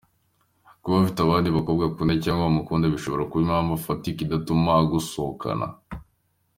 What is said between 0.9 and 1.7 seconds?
afite abandi